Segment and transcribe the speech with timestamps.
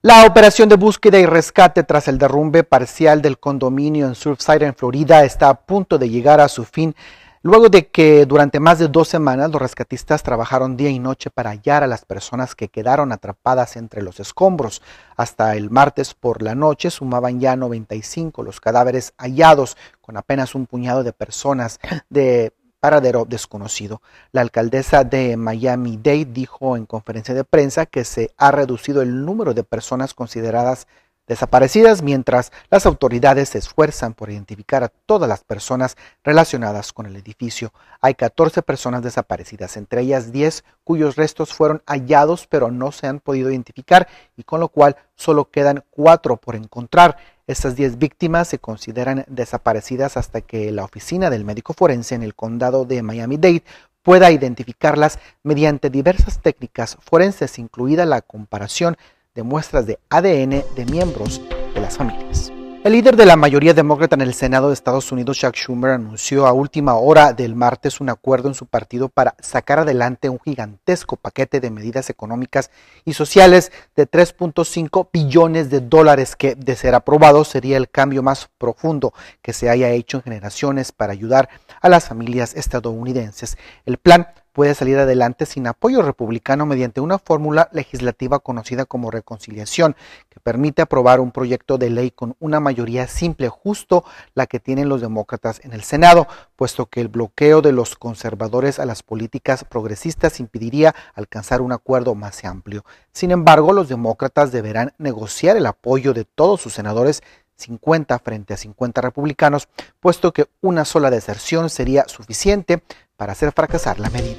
[0.00, 4.76] La operación de búsqueda y rescate tras el derrumbe parcial del condominio en Surfside, en
[4.76, 6.94] Florida, está a punto de llegar a su fin,
[7.42, 11.50] luego de que durante más de dos semanas los rescatistas trabajaron día y noche para
[11.50, 14.82] hallar a las personas que quedaron atrapadas entre los escombros.
[15.16, 20.66] Hasta el martes por la noche sumaban ya 95 los cadáveres hallados, con apenas un
[20.66, 24.02] puñado de personas de paradero desconocido.
[24.32, 29.54] La alcaldesa de Miami-Dade dijo en conferencia de prensa que se ha reducido el número
[29.54, 30.86] de personas consideradas
[31.28, 37.14] desaparecidas mientras las autoridades se esfuerzan por identificar a todas las personas relacionadas con el
[37.16, 37.72] edificio.
[38.00, 43.20] Hay 14 personas desaparecidas, entre ellas 10 cuyos restos fueron hallados pero no se han
[43.20, 47.18] podido identificar y con lo cual solo quedan 4 por encontrar.
[47.48, 52.34] Estas 10 víctimas se consideran desaparecidas hasta que la oficina del médico forense en el
[52.34, 53.64] condado de Miami-Dade
[54.02, 58.98] pueda identificarlas mediante diversas técnicas forenses, incluida la comparación
[59.34, 61.40] de muestras de ADN de miembros
[61.74, 62.52] de las familias.
[62.84, 66.46] El líder de la mayoría demócrata en el Senado de Estados Unidos, Chuck Schumer, anunció
[66.46, 71.16] a última hora del martes un acuerdo en su partido para sacar adelante un gigantesco
[71.16, 72.70] paquete de medidas económicas
[73.04, 78.48] y sociales de 3.5 billones de dólares que, de ser aprobado, sería el cambio más
[78.58, 81.48] profundo que se haya hecho en generaciones para ayudar
[81.80, 83.58] a las familias estadounidenses.
[83.86, 89.96] El plan puede salir adelante sin apoyo republicano mediante una fórmula legislativa conocida como reconciliación,
[90.28, 94.88] que permite aprobar un proyecto de ley con una mayoría simple, justo la que tienen
[94.88, 99.64] los demócratas en el Senado, puesto que el bloqueo de los conservadores a las políticas
[99.64, 102.84] progresistas impediría alcanzar un acuerdo más amplio.
[103.12, 107.22] Sin embargo, los demócratas deberán negociar el apoyo de todos sus senadores
[107.58, 109.68] 50 frente a 50 republicanos,
[110.00, 112.82] puesto que una sola deserción sería suficiente
[113.18, 114.38] para hacer fracasar la medida.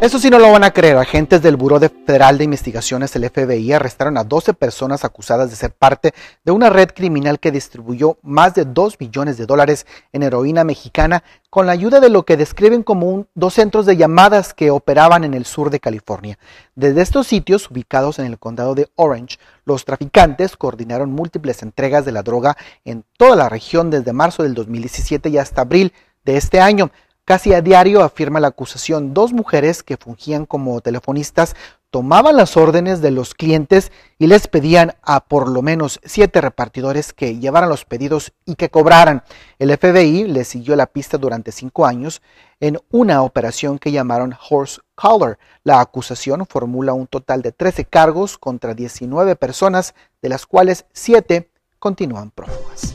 [0.00, 3.72] Eso sí no lo van a creer, agentes del Buró Federal de Investigaciones, el FBI,
[3.72, 6.12] arrestaron a 12 personas acusadas de ser parte
[6.44, 11.22] de una red criminal que distribuyó más de 2 millones de dólares en heroína mexicana
[11.50, 15.34] con la ayuda de lo que describen como dos centros de llamadas que operaban en
[15.34, 16.36] el sur de California.
[16.74, 22.10] Desde estos sitios, ubicados en el condado de Orange, los traficantes coordinaron múltiples entregas de
[22.10, 25.92] la droga en toda la región desde marzo del 2017 y hasta abril
[26.24, 26.90] de este año.
[27.24, 31.54] Casi a diario, afirma la acusación, dos mujeres que fungían como telefonistas
[31.92, 37.12] tomaban las órdenes de los clientes y les pedían a por lo menos siete repartidores
[37.12, 39.24] que llevaran los pedidos y que cobraran.
[39.58, 42.22] El FBI les siguió la pista durante cinco años
[42.60, 45.38] en una operación que llamaron Horse Collar.
[45.64, 51.50] La acusación formula un total de 13 cargos contra 19 personas, de las cuales siete
[51.78, 52.94] continúan prófugas.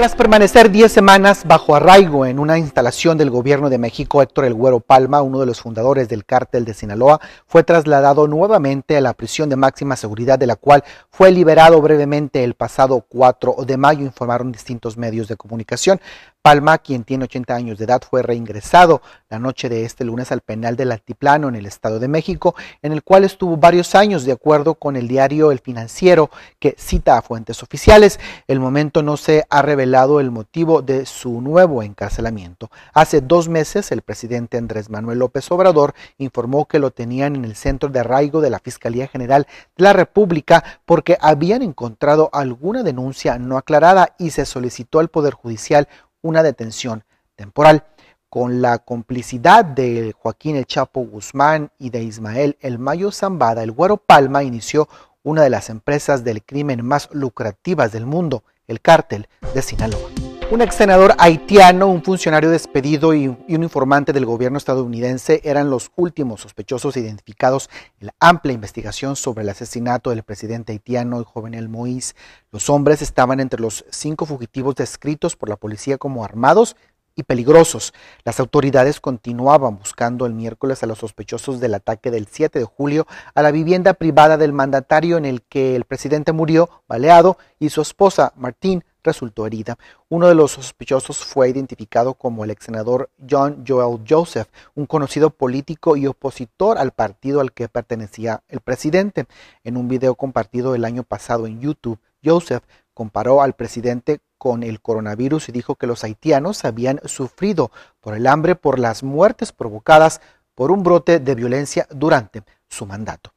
[0.00, 4.54] Tras permanecer 10 semanas bajo arraigo en una instalación del gobierno de México, Héctor El
[4.54, 9.12] Güero Palma, uno de los fundadores del cártel de Sinaloa, fue trasladado nuevamente a la
[9.12, 14.06] prisión de máxima seguridad, de la cual fue liberado brevemente el pasado 4 de mayo,
[14.06, 16.00] informaron distintos medios de comunicación.
[16.40, 20.40] Palma, quien tiene 80 años de edad, fue reingresado la noche de este lunes al
[20.40, 24.32] penal del Altiplano en el Estado de México, en el cual estuvo varios años, de
[24.32, 28.18] acuerdo con el diario El Financiero, que cita a fuentes oficiales.
[28.48, 29.89] El momento no se ha revelado
[30.20, 32.70] el motivo de su nuevo encarcelamiento.
[32.94, 37.56] Hace dos meses, el presidente Andrés Manuel López Obrador informó que lo tenían en el
[37.56, 43.36] centro de arraigo de la Fiscalía General de la República porque habían encontrado alguna denuncia
[43.38, 45.88] no aclarada y se solicitó al Poder Judicial
[46.22, 47.02] una detención
[47.34, 47.84] temporal.
[48.28, 53.72] Con la complicidad de Joaquín El Chapo Guzmán y de Ismael El Mayo Zambada, el
[53.72, 54.88] Güero Palma inició
[55.22, 60.10] una de las empresas del crimen más lucrativas del mundo, el cártel de Sinaloa.
[60.50, 65.92] Un ex senador haitiano, un funcionario despedido y, un informante del gobierno estadounidense eran los
[65.94, 67.70] últimos sospechosos identificados
[68.00, 72.14] en la amplia investigación sobre el asesinato del presidente haitiano, el joven Moïse.
[72.50, 76.74] Los hombres estaban entre los cinco fugitivos descritos por la policía como armados
[77.14, 77.92] y peligrosos.
[78.24, 83.06] Las autoridades continuaban buscando el miércoles a los sospechosos del ataque del 7 de julio
[83.34, 87.82] a la vivienda privada del mandatario en el que el presidente murió baleado y su
[87.82, 89.78] esposa, Martín, resultó herida.
[90.08, 95.30] Uno de los sospechosos fue identificado como el ex senador John Joel Joseph, un conocido
[95.30, 99.26] político y opositor al partido al que pertenecía el presidente.
[99.64, 102.62] En un video compartido el año pasado en YouTube, Joseph
[102.94, 107.70] comparó al presidente con el coronavirus y dijo que los haitianos habían sufrido
[108.00, 110.22] por el hambre por las muertes provocadas
[110.54, 113.34] por un brote de violencia durante su mandato.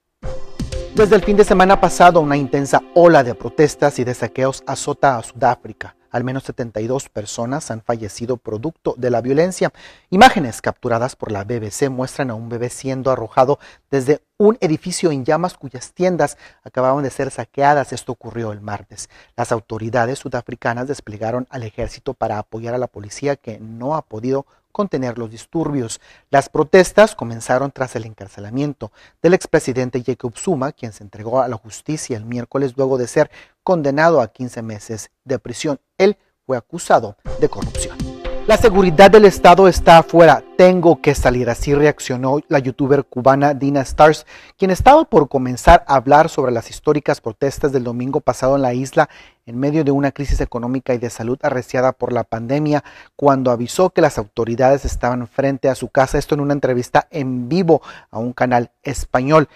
[0.96, 5.18] Desde el fin de semana pasado, una intensa ola de protestas y de saqueos azota
[5.18, 5.98] a Sudáfrica.
[6.14, 9.74] Al menos 72 personas han fallecido producto de la violencia.
[10.12, 13.60] Imágenes capturadas por la BBC muestran a un bebé siendo arrojado
[13.92, 17.94] desde un edificio en llamas cuyas tiendas acababan de ser saqueadas.
[17.94, 19.10] Esto ocurrió el martes.
[19.36, 24.46] Las autoridades sudafricanas desplegaron al ejército para apoyar a la policía que no ha podido
[24.74, 26.02] contener los disturbios.
[26.30, 31.56] Las protestas comenzaron tras el encarcelamiento del expresidente Jacob Zuma, quien se entregó a la
[31.56, 33.32] justicia el miércoles luego de ser
[33.64, 35.80] condenado a 15 meses de prisión.
[35.98, 37.98] Él fue acusado de corrupción.
[38.46, 40.44] La seguridad del Estado está afuera.
[40.58, 41.50] Tengo que salir.
[41.50, 44.26] Así reaccionó la youtuber cubana Dina Stars,
[44.58, 48.74] quien estaba por comenzar a hablar sobre las históricas protestas del domingo pasado en la
[48.74, 49.08] isla
[49.46, 52.84] en medio de una crisis económica y de salud arreciada por la pandemia,
[53.16, 56.18] cuando avisó que las autoridades estaban frente a su casa.
[56.18, 57.82] Esto en una entrevista en vivo
[58.12, 59.48] a un canal español.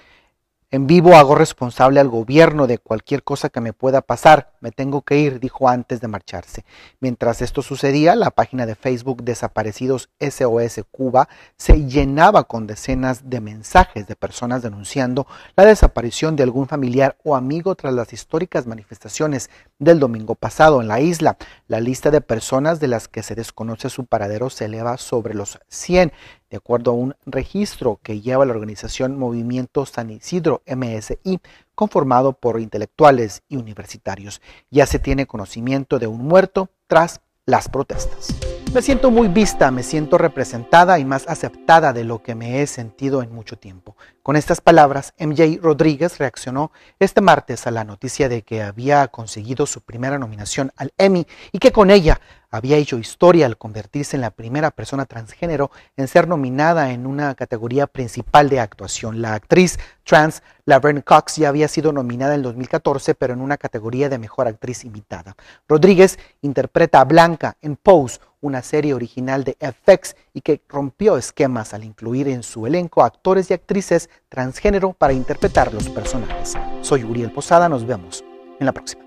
[0.69, 4.52] En vivo hago responsable al gobierno de cualquier cosa que me pueda pasar.
[4.60, 6.66] Me tengo que ir, dijo antes de marcharse.
[7.00, 13.40] Mientras esto sucedía, la página de Facebook Desaparecidos SOS Cuba se llenaba con decenas de
[13.40, 15.25] mensajes de personas denunciando
[15.56, 19.50] la desaparición de algún familiar o amigo tras las históricas manifestaciones
[19.80, 21.38] del domingo pasado en la isla.
[21.68, 25.60] La lista de personas de las que se desconoce su paradero se eleva sobre los
[25.68, 26.12] 100
[26.50, 31.42] de acuerdo a un registro que lleva la organización Movimiento San Isidro MSI,
[31.76, 34.42] conformado por intelectuales y universitarios.
[34.72, 38.36] Ya se tiene conocimiento de un muerto tras las protestas.
[38.74, 42.68] Me siento muy vista, me siento representada y más aceptada de lo que me he
[42.68, 43.96] sentido en mucho tiempo.
[44.28, 49.66] Con estas palabras, MJ Rodríguez reaccionó este martes a la noticia de que había conseguido
[49.66, 52.20] su primera nominación al Emmy y que con ella
[52.52, 57.36] había hecho historia al convertirse en la primera persona transgénero en ser nominada en una
[57.36, 59.22] categoría principal de actuación.
[59.22, 64.10] La actriz trans Laverne Cox ya había sido nominada en 2014, pero en una categoría
[64.10, 65.38] de mejor actriz invitada.
[65.70, 71.74] Rodríguez interpreta a Blanca en Pose, una serie original de FX y que rompió esquemas
[71.74, 76.56] al incluir en su elenco actores y actrices transgénero para interpretar los personajes.
[76.81, 78.24] Soy Uriel Posada, nos vemos
[78.60, 79.06] en la próxima.